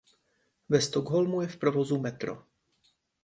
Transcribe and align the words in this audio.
Ve 0.69 0.81
Stockholmu 0.81 1.41
je 1.41 1.47
v 1.47 1.57
provozu 1.57 1.99
metro. 1.99 2.43